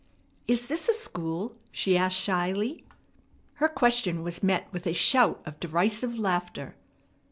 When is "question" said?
3.69-4.23